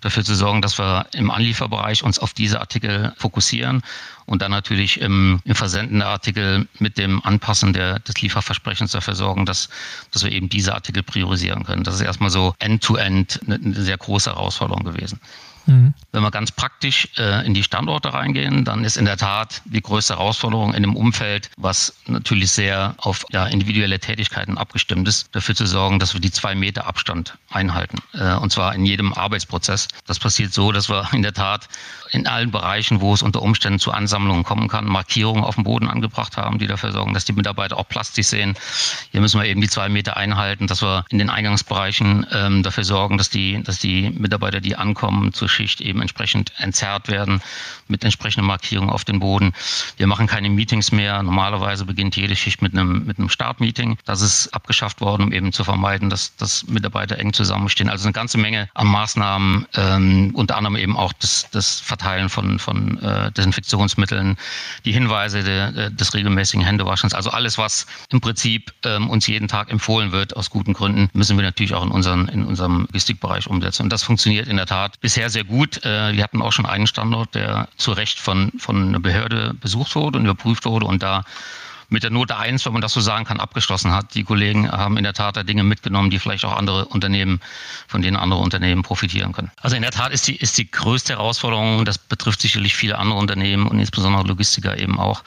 dafür 0.00 0.24
zu 0.24 0.34
sorgen, 0.34 0.60
dass 0.60 0.78
wir 0.78 1.06
im 1.12 1.30
Anlieferbereich 1.30 2.02
uns 2.02 2.18
auf 2.18 2.34
diese 2.34 2.60
Artikel 2.60 3.12
fokussieren 3.16 3.82
und 4.26 4.42
dann 4.42 4.50
natürlich 4.50 5.00
im, 5.00 5.40
im 5.44 5.54
Versenden 5.54 6.00
der 6.00 6.08
Artikel 6.08 6.66
mit 6.78 6.98
dem 6.98 7.24
Anpassen 7.24 7.72
der, 7.72 8.00
des 8.00 8.20
Lieferversprechens 8.20 8.92
dafür 8.92 9.14
sorgen, 9.14 9.46
dass, 9.46 9.68
dass 10.10 10.24
wir 10.24 10.32
eben 10.32 10.48
diese 10.48 10.74
Artikel 10.74 11.02
priorisieren 11.02 11.64
können. 11.64 11.84
Das 11.84 11.94
ist 11.94 12.00
erstmal 12.00 12.30
so 12.30 12.54
end-to-end 12.58 13.40
-End 13.40 13.46
eine, 13.46 13.64
eine 13.64 13.82
sehr 13.82 13.98
große 13.98 14.30
Herausforderung 14.30 14.84
gewesen. 14.84 15.20
Mhm. 15.70 15.94
Wenn 16.12 16.22
wir 16.22 16.30
ganz 16.32 16.50
praktisch 16.50 17.08
äh, 17.16 17.46
in 17.46 17.54
die 17.54 17.62
Standorte 17.62 18.12
reingehen, 18.12 18.64
dann 18.64 18.84
ist 18.84 18.96
in 18.96 19.04
der 19.04 19.16
Tat 19.16 19.62
die 19.64 19.80
größte 19.80 20.14
Herausforderung 20.14 20.70
in 20.70 20.76
einem 20.82 20.96
Umfeld, 20.96 21.50
was 21.56 21.94
natürlich 22.06 22.50
sehr 22.50 22.94
auf 22.98 23.24
ja, 23.30 23.46
individuelle 23.46 24.00
Tätigkeiten 24.00 24.58
abgestimmt 24.58 25.06
ist, 25.06 25.28
dafür 25.32 25.54
zu 25.54 25.66
sorgen, 25.66 26.00
dass 26.00 26.12
wir 26.12 26.20
die 26.20 26.32
zwei 26.32 26.56
Meter 26.56 26.86
Abstand 26.86 27.38
einhalten. 27.50 27.98
Äh, 28.14 28.34
und 28.34 28.50
zwar 28.50 28.74
in 28.74 28.84
jedem 28.84 29.12
Arbeitsprozess. 29.12 29.86
Das 30.06 30.18
passiert 30.18 30.52
so, 30.52 30.72
dass 30.72 30.88
wir 30.88 31.08
in 31.12 31.22
der 31.22 31.34
Tat 31.34 31.68
in 32.10 32.26
allen 32.26 32.50
Bereichen, 32.50 33.00
wo 33.00 33.14
es 33.14 33.22
unter 33.22 33.42
Umständen 33.42 33.78
zu 33.78 33.92
Ansammlungen 33.92 34.42
kommen 34.42 34.68
kann, 34.68 34.86
Markierungen 34.86 35.44
auf 35.44 35.54
dem 35.54 35.64
Boden 35.64 35.88
angebracht 35.88 36.36
haben, 36.36 36.58
die 36.58 36.66
dafür 36.66 36.90
sorgen, 36.92 37.14
dass 37.14 37.24
die 37.24 37.32
Mitarbeiter 37.32 37.76
auch 37.76 37.88
plastisch 37.88 38.26
sehen. 38.26 38.54
Hier 39.12 39.20
müssen 39.20 39.40
wir 39.40 39.46
eben 39.46 39.60
die 39.60 39.68
zwei 39.68 39.88
Meter 39.88 40.16
einhalten, 40.16 40.66
dass 40.66 40.82
wir 40.82 41.04
in 41.10 41.18
den 41.18 41.30
Eingangsbereichen 41.30 42.26
ähm, 42.32 42.62
dafür 42.64 42.84
sorgen, 42.84 43.18
dass 43.18 43.30
die, 43.30 43.62
dass 43.62 43.78
die 43.78 44.10
Mitarbeiter, 44.10 44.60
die 44.60 44.74
ankommen 44.76 45.32
zur 45.32 45.48
Schicht, 45.60 45.80
eben 45.80 46.00
entsprechend 46.00 46.52
entzerrt 46.56 47.08
werden 47.08 47.42
mit 47.88 48.04
entsprechenden 48.04 48.46
Markierungen 48.46 48.90
auf 48.90 49.04
den 49.04 49.20
Boden. 49.20 49.52
Wir 49.96 50.06
machen 50.06 50.26
keine 50.26 50.48
Meetings 50.48 50.90
mehr. 50.92 51.22
Normalerweise 51.22 51.84
beginnt 51.84 52.16
jede 52.16 52.34
Schicht 52.34 52.62
mit 52.62 52.72
einem, 52.72 53.04
mit 53.04 53.18
einem 53.18 53.28
Startmeeting. 53.28 53.98
Das 54.06 54.22
ist 54.22 54.48
abgeschafft 54.54 55.00
worden, 55.00 55.24
um 55.24 55.32
eben 55.32 55.52
zu 55.52 55.64
vermeiden, 55.64 56.08
dass, 56.08 56.34
dass 56.36 56.66
Mitarbeiter 56.66 57.18
eng 57.18 57.32
zusammenstehen. 57.32 57.90
Also 57.90 58.04
eine 58.06 58.12
ganze 58.12 58.38
Menge 58.38 58.68
an 58.74 58.86
Maßnahmen, 58.86 59.66
ähm, 59.74 60.30
unter 60.34 60.56
anderem 60.56 60.76
eben 60.76 60.96
auch 60.96 61.12
das, 61.14 61.46
das 61.50 61.80
Verteilen 61.80 62.28
von, 62.28 62.58
von 62.58 62.98
äh, 63.02 63.30
Desinfektionsmitteln, 63.32 64.38
die 64.84 64.92
Hinweise 64.92 65.42
de, 65.42 65.90
des 65.90 66.14
regelmäßigen 66.14 66.64
Händewaschens. 66.64 67.12
Also 67.12 67.30
alles, 67.30 67.58
was 67.58 67.86
im 68.10 68.20
Prinzip 68.20 68.72
ähm, 68.84 69.10
uns 69.10 69.26
jeden 69.26 69.48
Tag 69.48 69.70
empfohlen 69.70 70.12
wird, 70.12 70.36
aus 70.36 70.48
guten 70.48 70.72
Gründen, 70.72 71.10
müssen 71.12 71.36
wir 71.36 71.44
natürlich 71.44 71.74
auch 71.74 71.84
in, 71.84 71.90
unseren, 71.90 72.28
in 72.28 72.44
unserem 72.44 72.82
Logistikbereich 72.82 73.46
umsetzen. 73.46 73.84
Und 73.84 73.90
das 73.90 74.02
funktioniert 74.02 74.48
in 74.48 74.56
der 74.56 74.66
Tat 74.66 75.00
bisher 75.00 75.28
sehr 75.28 75.39
gut. 75.44 75.84
Äh, 75.84 76.12
wir 76.14 76.22
hatten 76.22 76.42
auch 76.42 76.52
schon 76.52 76.66
einen 76.66 76.86
Standort, 76.86 77.34
der 77.34 77.68
zu 77.76 77.92
Recht 77.92 78.18
von, 78.18 78.52
von 78.58 78.88
einer 78.88 79.00
Behörde 79.00 79.54
besucht 79.54 79.94
wurde 79.94 80.18
und 80.18 80.24
überprüft 80.24 80.64
wurde 80.64 80.86
und 80.86 81.02
da 81.02 81.24
mit 81.90 82.04
der 82.04 82.10
Note 82.10 82.36
1, 82.36 82.64
wenn 82.64 82.72
man 82.72 82.82
das 82.82 82.92
so 82.92 83.00
sagen 83.00 83.24
kann, 83.24 83.40
abgeschlossen 83.40 83.92
hat. 83.92 84.14
Die 84.14 84.24
Kollegen 84.24 84.70
haben 84.70 84.96
in 84.96 85.02
der 85.02 85.12
Tat 85.12 85.36
da 85.36 85.42
Dinge 85.42 85.64
mitgenommen, 85.64 86.08
die 86.08 86.18
vielleicht 86.18 86.44
auch 86.44 86.56
andere 86.56 86.86
Unternehmen, 86.86 87.40
von 87.88 88.00
denen 88.00 88.16
andere 88.16 88.40
Unternehmen 88.40 88.82
profitieren 88.82 89.32
können. 89.32 89.50
Also 89.60 89.76
in 89.76 89.82
der 89.82 89.90
Tat 89.90 90.12
ist 90.12 90.26
die, 90.28 90.36
ist 90.36 90.56
die 90.56 90.70
größte 90.70 91.14
Herausforderung, 91.14 91.84
das 91.84 91.98
betrifft 91.98 92.40
sicherlich 92.40 92.76
viele 92.76 92.96
andere 92.96 93.18
Unternehmen 93.18 93.66
und 93.66 93.78
insbesondere 93.78 94.22
Logistiker 94.22 94.78
eben 94.78 94.98
auch, 94.98 95.22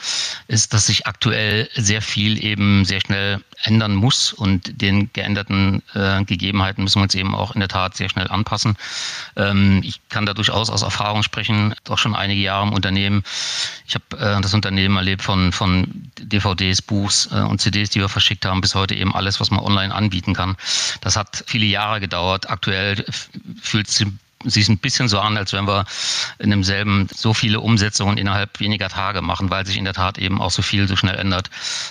ist, 0.48 0.74
dass 0.74 0.88
sich 0.88 1.06
aktuell 1.06 1.70
sehr 1.76 2.02
viel 2.02 2.44
eben 2.44 2.86
sehr 2.86 3.02
schnell 3.02 3.42
ändern 3.64 3.96
muss 3.96 4.34
und 4.34 4.82
den 4.82 5.12
geänderten 5.14 5.82
äh, 5.94 6.24
Gegebenheiten 6.26 6.84
müssen 6.84 7.00
wir 7.00 7.04
uns 7.04 7.16
eben 7.16 7.34
auch 7.34 7.56
in 7.56 7.60
der 7.60 7.70
Tat 7.70 7.96
sehr 7.96 8.10
schnell 8.10 8.28
anpassen. 8.28 8.76
Ähm, 9.36 9.82
ich 9.84 10.00
kann 10.10 10.26
da 10.26 10.34
durchaus 10.34 10.70
aus 10.70 10.82
Erfahrung 10.82 11.24
sprechen, 11.24 11.74
doch 11.84 11.98
schon 11.98 12.16
einige 12.16 12.42
Jahre 12.42 12.68
im 12.68 12.74
Unternehmen. 12.74 13.24
Ich 13.88 13.96
habe 13.96 14.18
äh, 14.18 14.42
das 14.42 14.54
Unternehmen 14.54 14.98
erlebt 14.98 15.22
von, 15.22 15.52
von 15.52 16.12
DVDs, 16.20 16.82
Buchs 16.82 17.30
äh, 17.32 17.40
und 17.40 17.62
CDs, 17.62 17.90
die 17.90 18.00
wir 18.00 18.10
verschickt 18.10 18.46
haben, 18.46 18.62
bis 18.62 18.76
heute 18.76 18.96
eben 18.96 19.16
alles, 19.16 19.40
was 19.40 19.50
man 19.50 19.62
online 19.62 19.94
anbieten 19.94 20.34
kann. 20.34 20.56
Das 21.02 21.16
hat 21.16 21.44
viele 21.48 21.66
Jahre 21.66 22.00
gedauert. 22.00 22.50
Aktuell 22.50 23.06
fühlt 23.62 23.88
es 23.88 24.06
sich 24.44 24.70
ein 24.70 24.78
bisschen 24.78 25.08
so 25.08 25.20
an, 25.20 25.38
als 25.38 25.54
wenn 25.54 25.68
wir 25.68 25.86
in 26.40 26.50
demselben 26.50 27.08
so 27.14 27.34
viele 27.34 27.60
Umsetzungen 27.60 28.18
innerhalb 28.18 28.60
weniger 28.60 28.90
Tage 28.90 29.22
machen, 29.22 29.50
weil 29.50 29.66
sich 29.66 29.78
in 29.78 29.86
der 29.86 29.94
Tat 29.94 30.18
eben 30.18 30.42
auch 30.42 30.52
so 30.52 30.62
viel 30.62 30.88
so 30.88 30.96
schnell 30.96 31.16
ändert. 31.16 31.50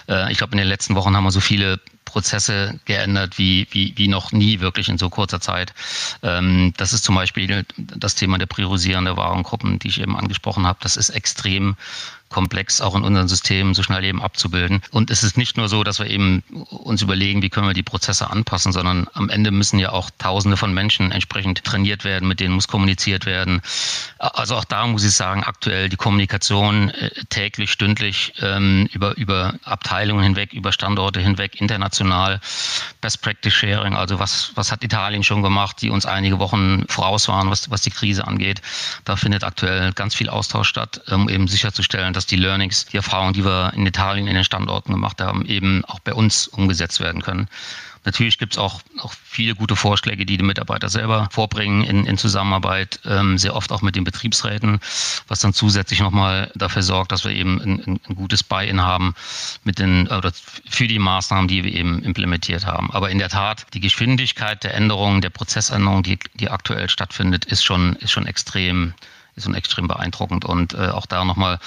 Äh, 0.09 0.30
ich 0.32 0.38
glaube, 0.38 0.52
in 0.52 0.59
den 0.59 0.68
letzten 0.68 0.94
Wochen 0.94 1.16
haben 1.16 1.25
wir 1.25 1.30
so 1.30 1.40
viele 1.40 1.80
Prozesse 2.04 2.78
geändert 2.85 3.38
wie, 3.38 3.66
wie, 3.71 3.94
wie 3.97 4.06
noch 4.06 4.32
nie 4.32 4.61
wirklich 4.61 4.88
in 4.88 4.99
so 4.99 5.09
kurzer 5.09 5.40
Zeit. 5.40 5.73
Ähm, 6.23 6.75
das 6.76 6.92
ist 6.92 7.04
zum 7.04 7.14
Beispiel 7.14 7.64
das 7.76 8.14
Thema 8.14 8.37
der 8.37 8.47
Priorisierung 8.47 9.04
der 9.06 9.16
Warengruppen, 9.16 9.78
die 9.78 9.88
ich 9.88 10.00
eben 10.00 10.16
angesprochen 10.16 10.66
habe. 10.66 10.78
Das 10.82 10.97
ist 10.97 11.09
extrem 11.09 11.76
komplex 12.33 12.81
auch 12.81 12.95
in 12.95 13.05
unseren 13.05 13.29
Systemen 13.29 13.75
so 13.75 13.83
schnell 13.83 14.05
eben 14.05 14.23
abzubilden. 14.23 14.83
Und 14.91 15.11
es 15.11 15.23
ist 15.23 15.37
nicht 15.37 15.57
nur 15.57 15.69
so, 15.69 15.85
dass 15.85 15.99
wir 15.99 16.07
eben 16.07 16.43
uns 16.71 17.03
überlegen, 17.03 17.43
wie 17.43 17.51
können 17.51 17.69
wir 17.69 17.75
die 17.75 17.83
Prozesse 17.83 18.31
anpassen, 18.31 18.73
sondern 18.73 19.07
am 19.15 19.29
Ende 19.29 19.51
müssen 19.51 19.79
ja 19.79 19.93
auch 19.93 20.11
Tausende 20.19 20.57
von 20.57 20.75
Menschen 20.75 21.12
entsprechend 21.12 21.62
trainiert 21.65 22.05
werden, 22.05 22.29
mit 22.29 22.41
denen 22.41 22.55
muss 22.55 22.69
kommuniziert 22.69 23.27
werden. 23.27 23.62
Also 24.19 24.57
auch 24.57 24.65
da 24.65 24.87
muss 24.87 25.05
ich 25.05 25.12
sagen, 25.12 25.45
aktuell 25.45 25.89
die 25.89 25.97
Kommunikation 25.97 26.91
äh, 26.91 27.11
täglich, 27.29 27.71
stündlich 27.71 28.33
ähm, 28.41 28.89
über, 28.93 29.17
über 29.17 29.55
Abteilungen 29.65 30.23
hinweg, 30.23 30.53
über 30.53 30.73
Standorte 30.73 31.21
hinweg, 31.21 31.61
international, 31.61 32.41
Best 33.01 33.23
Practice 33.23 33.53
Sharing, 33.53 33.95
also 33.95 34.19
was, 34.19 34.53
was 34.55 34.73
hat 34.73 34.83
Italien 34.83 35.23
schon 35.23 35.43
gemacht, 35.43 35.83
die 35.83 35.91
uns 35.91 36.07
einige 36.07 36.39
Wochen 36.39 36.85
voraus 36.89 37.29
waren, 37.29 37.51
was, 37.51 37.71
was 37.71 37.83
die 37.83 37.91
Krise 37.91 38.27
angeht. 38.27 38.62
Da 39.05 39.17
findet 39.17 39.45
aktuell 39.45 39.93
ganz 39.93 40.15
viel 40.15 40.29
Austausch 40.29 40.69
statt, 40.69 41.01
um 41.11 41.29
eben 41.29 41.49
sicherzustellen, 41.49 42.12
dass 42.12 42.22
dass 42.23 42.26
die 42.29 42.37
Learnings, 42.37 42.87
die 42.87 42.97
Erfahrungen, 42.99 43.33
die 43.33 43.45
wir 43.45 43.73
in 43.75 43.85
Italien 43.85 44.29
in 44.29 44.35
den 44.37 44.45
Standorten 44.45 44.93
gemacht 44.93 45.21
haben, 45.21 45.45
eben 45.45 45.85
auch 45.87 45.99
bei 45.99 46.14
uns 46.14 46.47
umgesetzt 46.47 47.00
werden 47.00 47.21
können. 47.21 47.49
Natürlich 48.05 48.38
gibt 48.38 48.52
es 48.52 48.59
auch, 48.59 48.81
auch 48.99 49.12
viele 49.25 49.57
gute 49.57 49.75
Vorschläge, 49.75 50.25
die 50.25 50.37
die 50.37 50.45
Mitarbeiter 50.45 50.88
selber 50.88 51.29
vorbringen 51.33 51.83
in, 51.83 52.07
in 52.07 52.19
Zusammenarbeit, 52.19 53.00
ähm, 53.07 53.38
sehr 53.38 53.57
oft 53.57 53.73
auch 53.73 53.83
mit 53.83 53.97
den 53.97 54.05
Betriebsräten, 54.05 54.79
was 55.26 55.41
dann 55.41 55.52
zusätzlich 55.52 55.99
nochmal 55.99 56.52
dafür 56.55 56.83
sorgt, 56.83 57.11
dass 57.11 57.25
wir 57.25 57.33
eben 57.33 57.61
ein, 57.61 58.00
ein 58.09 58.14
gutes 58.14 58.45
Buy-in 58.45 58.81
haben 58.81 59.14
mit 59.64 59.81
den, 59.81 60.07
oder 60.07 60.33
für 60.69 60.87
die 60.87 61.00
Maßnahmen, 61.00 61.49
die 61.49 61.64
wir 61.64 61.73
eben 61.73 62.05
implementiert 62.05 62.67
haben. 62.67 62.93
Aber 62.93 63.11
in 63.11 63.19
der 63.19 63.31
Tat, 63.31 63.67
die 63.75 63.81
Geschwindigkeit 63.81 64.62
der 64.62 64.75
Änderungen, 64.75 65.23
der 65.23 65.31
Prozessänderung, 65.31 66.05
die, 66.05 66.21
die 66.35 66.50
aktuell 66.50 66.88
stattfindet, 66.88 67.47
ist 67.47 67.64
schon, 67.64 67.97
ist 67.97 68.12
schon 68.12 68.26
extrem 68.26 68.95
ist 69.37 69.45
schon 69.45 69.55
extrem 69.55 69.89
beeindruckend. 69.89 70.45
Und 70.45 70.75
äh, 70.75 70.89
auch 70.89 71.07
da 71.07 71.25
nochmal 71.25 71.59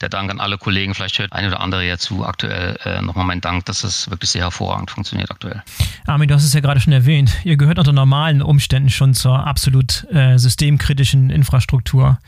der 0.00 0.08
Dank 0.08 0.30
an 0.30 0.40
alle 0.40 0.58
Kollegen. 0.58 0.94
Vielleicht 0.94 1.18
hört 1.18 1.32
ein 1.32 1.46
oder 1.46 1.60
andere 1.60 1.86
ja 1.86 1.98
zu. 1.98 2.24
Aktuell 2.24 2.76
äh, 2.84 3.02
nochmal 3.02 3.24
mein 3.24 3.40
Dank, 3.40 3.64
dass 3.66 3.84
es 3.84 4.10
wirklich 4.10 4.30
sehr 4.30 4.42
hervorragend 4.42 4.90
funktioniert 4.90 5.30
aktuell. 5.30 5.62
Armin, 6.06 6.28
du 6.28 6.34
hast 6.34 6.44
es 6.44 6.52
ja 6.52 6.60
gerade 6.60 6.80
schon 6.80 6.92
erwähnt. 6.92 7.32
Ihr 7.44 7.56
gehört 7.56 7.78
unter 7.78 7.92
normalen 7.92 8.42
Umständen 8.42 8.90
schon 8.90 9.14
zur 9.14 9.46
absolut 9.46 10.06
äh, 10.12 10.38
systemkritischen 10.38 11.30
Infrastruktur. 11.30 12.18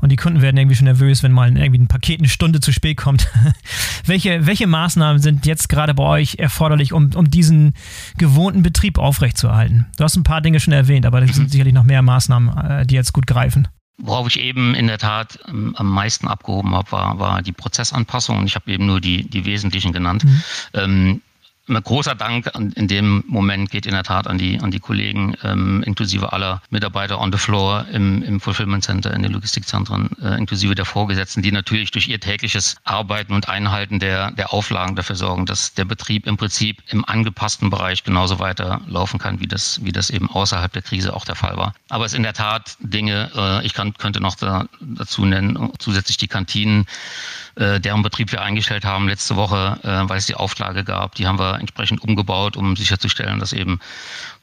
Und 0.00 0.10
die 0.10 0.16
Kunden 0.16 0.42
werden 0.42 0.56
irgendwie 0.56 0.74
schon 0.74 0.86
nervös, 0.86 1.22
wenn 1.22 1.30
mal 1.30 1.56
irgendwie 1.56 1.78
ein 1.78 1.86
Paket 1.86 2.18
eine 2.18 2.28
Stunde 2.28 2.58
zu 2.58 2.72
spät 2.72 2.96
kommt. 2.96 3.28
welche, 4.04 4.46
welche 4.46 4.66
Maßnahmen 4.66 5.22
sind 5.22 5.46
jetzt 5.46 5.68
gerade 5.68 5.94
bei 5.94 6.02
euch 6.02 6.36
erforderlich, 6.40 6.92
um, 6.92 7.10
um 7.14 7.30
diesen 7.30 7.74
gewohnten 8.18 8.64
Betrieb 8.64 8.98
aufrechtzuerhalten? 8.98 9.86
Du 9.96 10.02
hast 10.02 10.16
ein 10.16 10.24
paar 10.24 10.40
Dinge 10.40 10.58
schon 10.58 10.72
erwähnt, 10.72 11.06
aber 11.06 11.22
es 11.22 11.36
sind 11.36 11.52
sicherlich 11.52 11.72
noch 11.72 11.84
mehr 11.84 12.02
Maßnahmen, 12.02 12.56
äh, 12.56 12.86
die 12.86 12.96
jetzt 12.96 13.12
gut 13.12 13.28
greifen. 13.28 13.68
Worauf 14.04 14.26
ich 14.26 14.40
eben 14.40 14.74
in 14.74 14.88
der 14.88 14.98
Tat 14.98 15.38
ähm, 15.46 15.76
am 15.76 15.88
meisten 15.88 16.26
abgehoben 16.26 16.74
habe, 16.74 16.90
war, 16.90 17.18
war 17.20 17.40
die 17.40 17.52
Prozessanpassung. 17.52 18.38
Und 18.38 18.46
ich 18.46 18.56
habe 18.56 18.72
eben 18.72 18.84
nur 18.84 19.00
die, 19.00 19.28
die 19.28 19.44
wesentlichen 19.44 19.92
genannt. 19.92 20.24
Mhm. 20.24 20.42
Ähm, 20.74 21.22
ein 21.68 21.82
großer 21.82 22.14
Dank 22.14 22.50
in 22.74 22.88
dem 22.88 23.22
Moment 23.26 23.70
geht 23.70 23.86
in 23.86 23.92
der 23.92 24.02
Tat 24.02 24.26
an 24.26 24.36
die, 24.36 24.58
an 24.60 24.70
die 24.70 24.80
Kollegen, 24.80 25.36
ähm, 25.44 25.82
inklusive 25.84 26.32
aller 26.32 26.60
Mitarbeiter 26.70 27.20
on 27.20 27.30
the 27.30 27.38
floor 27.38 27.86
im, 27.92 28.22
im 28.22 28.40
Fulfillment 28.40 28.82
Center, 28.82 29.14
in 29.14 29.22
den 29.22 29.32
Logistikzentren, 29.32 30.10
äh, 30.20 30.36
inklusive 30.36 30.74
der 30.74 30.84
Vorgesetzten, 30.84 31.42
die 31.42 31.52
natürlich 31.52 31.92
durch 31.92 32.08
ihr 32.08 32.18
tägliches 32.18 32.76
Arbeiten 32.84 33.32
und 33.32 33.48
Einhalten 33.48 34.00
der, 34.00 34.32
der 34.32 34.52
Auflagen 34.52 34.96
dafür 34.96 35.16
sorgen, 35.16 35.46
dass 35.46 35.74
der 35.74 35.84
Betrieb 35.84 36.26
im 36.26 36.36
Prinzip 36.36 36.82
im 36.88 37.04
angepassten 37.04 37.70
Bereich 37.70 38.02
genauso 38.02 38.40
weiterlaufen 38.40 39.20
kann, 39.20 39.40
wie 39.40 39.46
das, 39.46 39.84
wie 39.84 39.92
das 39.92 40.10
eben 40.10 40.28
außerhalb 40.28 40.72
der 40.72 40.82
Krise 40.82 41.14
auch 41.14 41.24
der 41.24 41.36
Fall 41.36 41.56
war. 41.56 41.74
Aber 41.88 42.04
es 42.04 42.10
sind 42.10 42.22
in 42.22 42.24
der 42.24 42.34
Tat 42.34 42.76
Dinge, 42.80 43.30
äh, 43.36 43.64
ich 43.64 43.74
kann, 43.74 43.94
könnte 43.94 44.20
noch 44.20 44.34
da, 44.34 44.66
dazu 44.80 45.24
nennen, 45.24 45.70
zusätzlich 45.78 46.16
die 46.16 46.28
Kantinen, 46.28 46.86
äh, 47.56 47.80
deren 47.80 48.02
Betrieb 48.02 48.32
wir 48.32 48.42
eingestellt 48.42 48.84
haben 48.84 49.08
letzte 49.08 49.36
Woche, 49.36 49.78
äh, 49.82 50.08
weil 50.08 50.18
es 50.18 50.26
die 50.26 50.34
Auflage 50.34 50.84
gab. 50.84 51.14
Die 51.16 51.26
haben 51.26 51.38
wir 51.38 51.58
entsprechend 51.58 52.02
umgebaut, 52.02 52.56
um 52.56 52.76
sicherzustellen, 52.76 53.38
dass 53.40 53.52
eben 53.52 53.80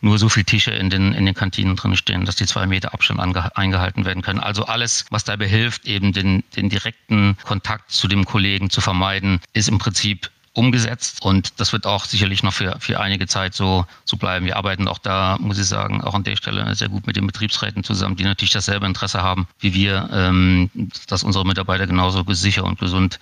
nur 0.01 0.17
so 0.17 0.29
viele 0.29 0.45
Tische 0.45 0.71
in 0.71 0.89
den, 0.89 1.13
in 1.13 1.25
den 1.25 1.35
Kantinen 1.35 1.75
drin 1.75 1.95
stehen, 1.95 2.25
dass 2.25 2.35
die 2.35 2.45
zwei 2.45 2.65
Meter 2.65 2.93
Abstand 2.93 3.19
eingehalten 3.19 4.05
werden 4.05 4.21
können. 4.21 4.39
Also 4.39 4.65
alles, 4.65 5.05
was 5.09 5.23
dabei 5.23 5.47
hilft, 5.47 5.85
eben 5.85 6.13
den, 6.13 6.43
den 6.55 6.69
direkten 6.69 7.37
Kontakt 7.43 7.91
zu 7.91 8.07
dem 8.07 8.25
Kollegen 8.25 8.69
zu 8.69 8.81
vermeiden, 8.81 9.41
ist 9.53 9.69
im 9.69 9.79
Prinzip 9.79 10.29
umgesetzt 10.59 11.21
und 11.21 11.59
das 11.59 11.73
wird 11.73 11.85
auch 11.85 12.05
sicherlich 12.05 12.43
noch 12.43 12.53
für, 12.53 12.75
für 12.79 12.99
einige 12.99 13.27
Zeit 13.27 13.53
so, 13.53 13.85
so 14.05 14.17
bleiben. 14.17 14.45
Wir 14.45 14.57
arbeiten 14.57 14.87
auch 14.87 14.99
da, 14.99 15.37
muss 15.39 15.57
ich 15.57 15.65
sagen, 15.65 16.01
auch 16.01 16.13
an 16.13 16.23
der 16.23 16.35
Stelle 16.35 16.75
sehr 16.75 16.89
gut 16.89 17.07
mit 17.07 17.15
den 17.15 17.25
Betriebsräten 17.25 17.83
zusammen, 17.83 18.15
die 18.17 18.23
natürlich 18.23 18.51
dasselbe 18.51 18.85
Interesse 18.85 19.23
haben 19.23 19.47
wie 19.59 19.73
wir, 19.73 20.09
ähm, 20.11 20.69
dass 21.07 21.23
unsere 21.23 21.45
Mitarbeiter 21.45 21.87
genauso 21.87 22.23
sicher 22.33 22.63
und 22.63 22.79
gesund 22.79 23.19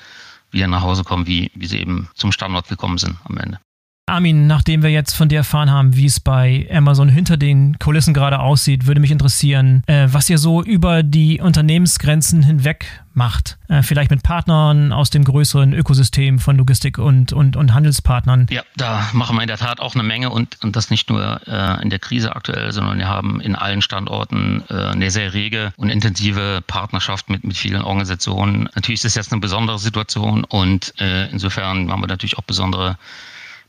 wieder 0.51 0.67
nach 0.67 0.81
Hause 0.81 1.03
kommen, 1.03 1.27
wie, 1.27 1.51
wie 1.55 1.67
sie 1.67 1.79
eben 1.79 2.09
zum 2.15 2.31
Standort 2.31 2.67
gekommen 2.69 2.97
sind 2.97 3.17
am 3.25 3.37
Ende. 3.37 3.59
Armin, 4.09 4.47
nachdem 4.47 4.83
wir 4.83 4.89
jetzt 4.89 5.13
von 5.13 5.27
dir 5.27 5.39
erfahren 5.39 5.69
haben, 5.69 5.97
wie 5.97 6.05
es 6.05 6.21
bei 6.21 6.65
Amazon 6.71 7.09
hinter 7.09 7.35
den 7.35 7.77
Kulissen 7.77 8.13
gerade 8.13 8.39
aussieht, 8.39 8.87
würde 8.87 9.01
mich 9.01 9.11
interessieren, 9.11 9.83
äh, 9.85 10.07
was 10.09 10.29
ihr 10.29 10.37
so 10.37 10.63
über 10.63 11.03
die 11.03 11.41
Unternehmensgrenzen 11.41 12.41
hinweg 12.41 12.85
macht. 13.13 13.57
Äh, 13.67 13.83
vielleicht 13.83 14.09
mit 14.09 14.23
Partnern 14.23 14.93
aus 14.93 15.09
dem 15.09 15.25
größeren 15.25 15.73
Ökosystem 15.73 16.39
von 16.39 16.55
Logistik 16.55 16.99
und, 16.99 17.33
und, 17.33 17.57
und 17.57 17.73
Handelspartnern. 17.73 18.47
Ja, 18.49 18.61
da 18.77 19.09
machen 19.11 19.35
wir 19.35 19.41
in 19.41 19.49
der 19.49 19.57
Tat 19.57 19.81
auch 19.81 19.93
eine 19.93 20.03
Menge 20.03 20.29
und, 20.29 20.57
und 20.63 20.77
das 20.77 20.89
nicht 20.89 21.09
nur 21.09 21.41
äh, 21.45 21.81
in 21.81 21.89
der 21.89 21.99
Krise 21.99 22.33
aktuell, 22.33 22.71
sondern 22.71 22.99
wir 22.99 23.09
haben 23.09 23.41
in 23.41 23.55
allen 23.55 23.81
Standorten 23.81 24.63
äh, 24.69 24.73
eine 24.73 25.11
sehr 25.11 25.33
rege 25.33 25.73
und 25.75 25.89
intensive 25.89 26.61
Partnerschaft 26.65 27.29
mit, 27.29 27.43
mit 27.43 27.57
vielen 27.57 27.81
Organisationen. 27.81 28.69
Natürlich 28.75 29.01
ist 29.01 29.05
es 29.05 29.15
jetzt 29.15 29.33
eine 29.33 29.41
besondere 29.41 29.79
Situation 29.79 30.45
und 30.45 30.93
äh, 31.01 31.29
insofern 31.29 31.91
haben 31.91 31.99
wir 31.99 32.07
natürlich 32.07 32.37
auch 32.37 32.43
besondere 32.43 32.97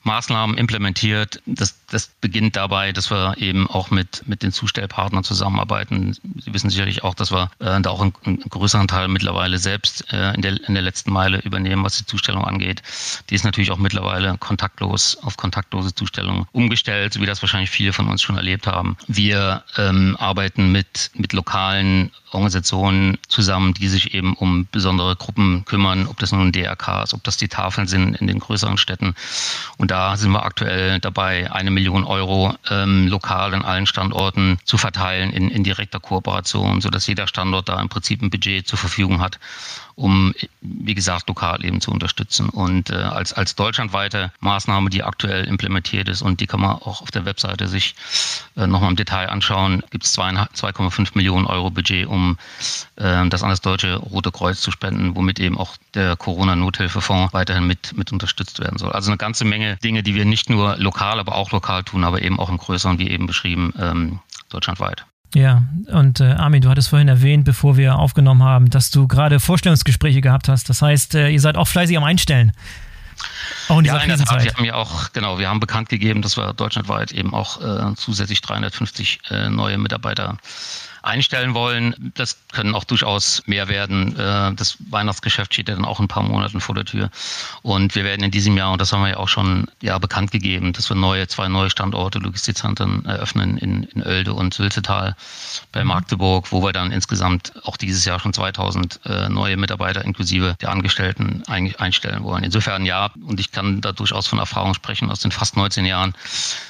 Maßnahmen 0.05 0.57
implementiert. 0.57 1.43
Das, 1.47 1.75
das 1.91 2.09
beginnt 2.21 2.57
dabei, 2.57 2.93
dass 2.93 3.11
wir 3.11 3.37
eben 3.39 3.69
auch 3.69 3.91
mit, 3.91 4.23
mit 4.27 4.43
den 4.43 4.53
Zustellpartnern 4.53 5.25
zusammenarbeiten. 5.25 6.15
Sie 6.39 6.53
wissen 6.53 6.71
sicherlich 6.71 7.03
auch, 7.03 7.15
dass 7.15 7.33
wir 7.33 7.51
äh, 7.61 7.81
da 7.81 7.91
auch 7.91 8.03
einen, 8.03 8.13
einen, 8.25 8.41
größeren 8.41 8.89
Teil 8.89 9.09
mittlerweile 9.09 9.59
selbst 9.59 10.13
äh, 10.13 10.35
in, 10.35 10.43
der, 10.43 10.69
in 10.69 10.75
der 10.75 10.83
letzten 10.83 11.13
Meile 11.13 11.39
übernehmen, 11.41 11.85
was 11.85 11.97
die 11.97 12.07
Zustellung 12.07 12.45
angeht. 12.45 12.83
Die 13.31 13.35
ist 13.35 13.45
natürlich 13.45 13.71
auch 13.71 13.79
mittlerweile 13.79 14.37
kontaktlos 14.39 15.17
auf 15.23 15.37
kontaktlose 15.37 15.95
Zustellung 15.95 16.47
umgestellt, 16.53 17.21
wie 17.21 17.27
das 17.27 17.43
wahrscheinlich 17.43 17.71
viele 17.71 17.93
von 17.93 18.09
uns 18.09 18.21
schon 18.23 18.37
erlebt 18.37 18.67
haben. 18.67 18.97
Wir 19.07 19.65
ähm, 19.77 20.17
arbeiten 20.19 20.71
mit, 20.73 21.11
mit 21.15 21.33
lokalen 21.33 22.11
Organisationen 22.33 23.19
zusammen, 23.29 23.75
die 23.75 23.89
sich 23.89 24.15
eben 24.15 24.35
um 24.35 24.67
besondere 24.71 25.17
Gruppen 25.17 25.65
kümmern, 25.65 26.07
ob 26.07 26.19
das 26.19 26.33
nun 26.33 26.53
DRK 26.53 27.05
ist, 27.05 27.15
ob 27.15 27.25
das 27.25 27.39
die 27.39 27.49
Tafeln 27.49 27.87
sind 27.87 28.17
in 28.17 28.27
den 28.27 28.39
größeren 28.39 28.77
Städten. 28.77 29.15
Und 29.79 29.91
da 29.91 30.17
sind 30.17 30.33
wir 30.33 30.45
aktuell 30.45 31.01
dabei, 31.01 31.51
eine 31.51 31.71
Million 31.79 32.03
Euro 32.03 32.57
ähm, 32.71 33.07
lokal 33.07 33.55
an 33.55 33.65
allen 33.65 33.87
Standorten 33.87 34.59
zu 34.65 34.79
verteilen 34.79 35.31
in, 35.31 35.49
in 35.49 35.63
direkter 35.63 36.01
Kooperation, 36.01 36.81
sodass 36.81 37.07
jeder 37.07 37.29
Standort 37.29 37.69
da 37.69 37.81
im 37.81 37.89
Prinzip 37.89 38.21
ein 38.21 38.31
Budget 38.31 38.67
zur 38.67 38.79
Verfügung 38.79 39.21
hat 39.21 39.39
um, 39.99 40.33
wie 40.61 40.95
gesagt, 40.95 41.29
lokal 41.29 41.65
eben 41.65 41.81
zu 41.81 41.91
unterstützen. 41.91 42.49
Und 42.49 42.91
äh, 42.91 42.95
als, 42.95 43.33
als 43.33 43.57
deutschlandweite 43.57 44.33
Maßnahme, 44.39 44.91
die 44.91 45.03
aktuell 45.03 45.45
implementiert 45.45 46.09
ist 46.09 46.23
und 46.23 46.41
die 46.41 46.47
kann 46.47 46.61
man 46.61 46.77
auch 46.77 47.03
auf 47.03 47.11
der 47.11 47.25
Webseite 47.25 47.67
sich 47.67 47.97
äh, 48.57 48.67
nochmal 48.69 48.91
im 48.91 48.97
Detail 48.97 49.29
anschauen, 49.29 49.83
gibt 49.91 50.05
es 50.05 50.17
2,5 50.17 51.11
Millionen 51.15 51.47
Euro 51.47 51.71
Budget, 51.71 52.07
um 52.07 52.39
äh, 52.97 53.29
das 53.29 53.43
an 53.43 53.51
das 53.51 53.61
Deutsche 53.61 53.97
Rote 53.97 54.31
Kreuz 54.31 54.61
zu 54.61 54.71
spenden, 54.71 55.17
womit 55.17 55.41
eben 55.41 55.59
auch 55.59 55.77
der 55.95 56.17
Corona-Nothilfefonds 56.17 57.35
weiterhin 57.35 57.67
mit, 57.67 57.97
mit 57.97 58.13
unterstützt 58.13 58.61
werden 58.61 58.79
soll. 58.79 58.93
Also 58.93 59.11
eine 59.11 59.19
ganze 59.19 59.45
Menge 59.45 59.79
Dinge, 59.79 60.05
die 60.05 60.15
wir 60.15 60.25
nicht 60.25 60.49
nur 60.49 60.77
lokal, 60.77 61.19
aber 61.19 61.35
auch 61.35 61.51
lokal 61.51 61.83
tun, 61.83 62.05
aber 62.05 62.23
eben 62.23 62.39
auch 62.39 62.51
im 62.51 62.59
größeren, 62.59 63.01
wie 63.01 63.11
eben 63.11 63.27
beschrieben, 63.27 63.75
ähm, 63.79 64.21
deutschlandweit. 64.49 65.05
Ja, 65.35 65.63
und 65.89 66.21
äh, 66.21 66.25
Armin, 66.25 66.63
du 66.63 66.71
hattest 66.71 66.89
vorhin 66.89 67.09
erwähnt, 67.09 67.45
bevor 67.45 67.77
wir 67.77 67.97
aufgenommen 67.97 68.43
haben, 68.43 68.71
dass 68.71 68.91
du 68.91 69.07
gerade 69.07 69.41
Vorstellungsgespräche 69.41 70.21
gehabt 70.21 70.49
hast. 70.49 70.71
Das 70.71 70.81
heißt, 70.81 71.15
äh, 71.15 71.29
ihr 71.29 71.41
seid 71.41 71.57
auch 71.57 71.69
fleißig 71.69 71.97
am 71.99 72.05
Einstellen. 72.05 72.53
Auch 73.69 73.79
in 73.79 73.85
dieser 73.85 73.97
ja, 73.97 74.03
in 74.03 74.09
der 74.09 74.19
Tat, 74.19 74.45
wir 74.45 74.55
haben 74.55 74.65
ja 74.65 74.75
auch, 74.75 75.13
genau, 75.13 75.39
wir 75.39 75.49
haben 75.49 75.61
bekannt 75.61 75.89
gegeben, 75.89 76.23
dass 76.23 76.37
wir 76.37 76.55
deutschlandweit 76.55 77.13
eben 77.13 77.35
auch 77.35 77.61
äh, 77.61 77.95
zusätzlich 77.97 78.41
350 78.41 79.21
äh, 79.31 79.51
neue 79.51 79.77
Mitarbeiter 79.77 80.39
einstellen 81.09 81.55
wollen. 81.55 82.13
Das 82.15 82.39
können 82.53 82.75
auch 82.75 82.85
durchaus 82.85 83.43
mehr 83.47 83.69
werden. 83.69 84.15
Äh, 84.17 84.55
das 84.55 84.77
Weihnachtsgeschäft 84.91 85.55
steht 85.55 85.69
ja 85.69 85.75
dann 85.75 85.85
auch 85.85 85.99
ein 86.01 86.09
paar 86.09 86.23
Monaten 86.23 86.61
vor 86.61 86.75
der 86.75 86.85
Tür. 86.85 87.11
Und 87.63 87.95
wir 87.95 88.05
werden 88.05 88.23
in 88.23 88.31
diesem 88.31 88.57
Jahr, 88.57 88.73
und 88.73 88.81
das 88.81 88.93
haben 88.93 89.03
wir 89.03 89.11
ja 89.11 89.17
auch 89.17 89.29
schon 89.29 89.67
ja, 89.83 89.99
bekannt 89.99 90.31
gegeben, 90.31 90.73
dass 90.73 90.89
wir 90.91 90.97
neue, 90.97 91.27
zwei 91.27 91.49
neue 91.49 91.71
Standorte 91.71 92.19
Logistikzentren 92.19 93.05
eröffnen 93.07 93.59
in, 93.59 93.85
in 93.85 94.03
Oelde 94.03 94.35
und 94.35 94.55
Sülzetal 94.55 95.17
bei 95.73 95.83
mhm. 95.83 95.89
Magdeburg, 95.89 96.53
wo 96.53 96.63
wir 96.63 96.73
dann 96.73 96.93
insgesamt 96.93 97.53
auch 97.65 97.77
dieses 97.77 98.05
Jahr 98.05 98.21
schon 98.21 98.33
2000 98.33 99.01
äh, 99.07 99.29
neue 99.29 99.57
Mitarbeiter 99.57 100.05
inklusive 100.05 100.57
der 100.61 100.71
Angestellten 100.71 101.43
ein, 101.47 101.75
einstellen 101.77 102.23
wollen. 102.23 102.45
Insofern 102.45 102.85
ja, 102.85 103.11
und 103.27 103.41
ich 103.41 103.51
kann 103.51 103.81
da 103.81 103.93
durchaus 103.93 104.27
von 104.27 104.39
Erfahrung 104.39 104.75
sprechen 104.75 105.11
aus 105.11 105.21
den 105.21 105.33
fast 105.33 105.57
19 105.57 105.87
Jahren. 105.87 106.15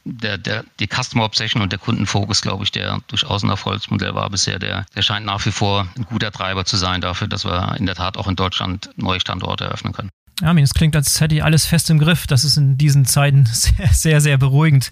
Der, 0.05 0.39
der, 0.39 0.65
die 0.79 0.87
Customer 0.87 1.25
Obsession 1.25 1.61
und 1.61 1.73
der 1.73 1.79
Kundenfokus, 1.79 2.41
glaube 2.41 2.65
ich, 2.65 2.71
der 2.71 3.01
durchaus 3.09 3.43
ein 3.43 3.51
Erfolgsmodell 3.51 4.15
war 4.15 4.28
bisher, 4.31 4.59
der, 4.59 4.87
der 4.95 5.03
scheint 5.03 5.27
nach 5.27 5.45
wie 5.47 5.51
vor 5.51 5.89
ein 5.97 6.05
guter 6.05 6.31
Treiber 6.31 6.65
zu 6.65 6.77
sein 6.77 7.01
dafür, 7.01 7.29
dass 7.29 7.45
wir 7.45 7.77
in 7.79 7.87
der 7.87 7.95
Tat 7.95 8.17
auch 8.17 8.29
in 8.29 8.37
Deutschland 8.37 8.91
neue 8.97 9.21
Standorte 9.21 9.65
eröffnen 9.65 9.93
können. 9.93 10.11
Armin, 10.41 10.63
es 10.63 10.73
klingt, 10.73 10.95
als 10.95 11.21
hätte 11.21 11.35
ich 11.35 11.43
alles 11.43 11.67
fest 11.67 11.91
im 11.91 11.99
Griff. 11.99 12.27
Das 12.27 12.45
ist 12.45 12.57
in 12.57 12.79
diesen 12.79 13.05
Zeiten 13.05 13.47
sehr, 13.53 13.89
sehr, 13.89 14.21
sehr 14.21 14.39
beruhigend. 14.39 14.91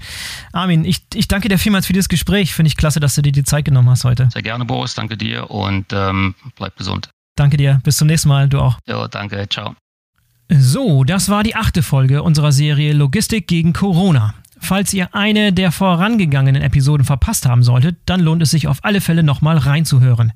Armin, 0.53 0.85
ich, 0.85 1.03
ich 1.15 1.29
danke 1.29 1.49
dir 1.49 1.59
vielmals 1.59 1.87
für 1.87 1.93
dieses 1.93 2.09
Gespräch. 2.09 2.55
Finde 2.55 2.69
ich 2.69 2.77
klasse, 2.77 3.01
dass 3.01 3.15
du 3.15 3.23
dir 3.23 3.33
die 3.33 3.45
Zeit 3.45 3.65
genommen 3.65 3.89
hast 3.91 4.05
heute. 4.05 4.29
Sehr 4.33 4.43
gerne, 4.43 4.65
Boris. 4.65 4.95
Danke 4.95 5.17
dir 5.17 5.51
und 5.51 5.93
ähm, 5.93 6.35
bleib 6.57 6.77
gesund. 6.77 7.11
Danke 7.37 7.57
dir. 7.57 7.81
Bis 7.85 7.97
zum 7.97 8.09
nächsten 8.09 8.29
Mal. 8.29 8.49
Du 8.49 8.61
auch. 8.61 8.79
Ja, 8.87 9.07
danke. 9.09 9.49
Ciao. 9.49 9.77
So, 10.49 11.05
das 11.05 11.29
war 11.29 11.43
die 11.43 11.55
achte 11.55 11.83
Folge 11.83 12.23
unserer 12.23 12.53
Serie 12.53 12.93
Logistik 12.93 13.47
gegen 13.47 13.73
Corona. 13.73 14.35
Falls 14.67 14.93
ihr 14.93 15.15
eine 15.15 15.53
der 15.53 15.71
vorangegangenen 15.71 16.61
Episoden 16.61 17.07
verpasst 17.07 17.47
haben 17.47 17.63
solltet, 17.63 17.99
dann 18.05 18.19
lohnt 18.19 18.43
es 18.43 18.51
sich 18.51 18.67
auf 18.67 18.85
alle 18.85 19.01
Fälle 19.01 19.23
nochmal 19.23 19.59
reinzuhören. 19.59 20.33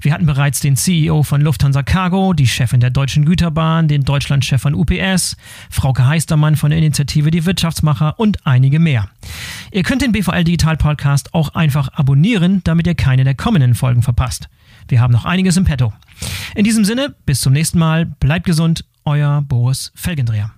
Wir 0.00 0.14
hatten 0.14 0.24
bereits 0.24 0.60
den 0.60 0.74
CEO 0.74 1.22
von 1.22 1.42
Lufthansa 1.42 1.82
Cargo, 1.82 2.32
die 2.32 2.46
Chefin 2.46 2.80
der 2.80 2.88
Deutschen 2.88 3.26
Güterbahn, 3.26 3.86
den 3.86 4.02
Deutschlandchef 4.02 4.62
von 4.62 4.74
UPS, 4.74 5.36
Frauke 5.68 6.06
Heistermann 6.06 6.56
von 6.56 6.70
der 6.70 6.78
Initiative 6.78 7.30
Die 7.30 7.44
Wirtschaftsmacher 7.44 8.18
und 8.18 8.46
einige 8.46 8.78
mehr. 8.78 9.10
Ihr 9.70 9.82
könnt 9.82 10.00
den 10.00 10.12
BVL 10.12 10.44
Digital 10.44 10.78
Podcast 10.78 11.34
auch 11.34 11.50
einfach 11.50 11.88
abonnieren, 11.88 12.62
damit 12.64 12.86
ihr 12.86 12.94
keine 12.94 13.24
der 13.24 13.34
kommenden 13.34 13.74
Folgen 13.74 14.00
verpasst. 14.00 14.48
Wir 14.88 15.02
haben 15.02 15.12
noch 15.12 15.26
einiges 15.26 15.58
im 15.58 15.64
Petto. 15.64 15.92
In 16.54 16.64
diesem 16.64 16.86
Sinne, 16.86 17.14
bis 17.26 17.42
zum 17.42 17.52
nächsten 17.52 17.78
Mal, 17.78 18.06
bleibt 18.06 18.46
gesund, 18.46 18.86
euer 19.04 19.42
Boris 19.42 19.92
Felgendreher. 19.94 20.52